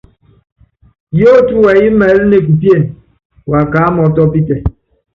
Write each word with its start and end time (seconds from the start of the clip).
Yótí 1.19 1.53
wɛyí 1.63 1.87
mɛlɛ́ 1.99 2.27
nekupíene, 2.31 2.85
wakaáma 3.51 3.99
ɔ́tɔ́pítɛ. 4.07 4.55